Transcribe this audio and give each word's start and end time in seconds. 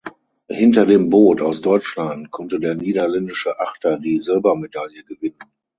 Hinter 0.49 0.87
dem 0.87 1.11
Boot 1.11 1.43
aus 1.43 1.61
Deutschland 1.61 2.31
konnte 2.31 2.59
der 2.59 2.73
niederländische 2.73 3.59
Achter 3.59 3.99
die 3.99 4.19
Silbermedaille 4.19 5.03
gewinnen. 5.03 5.37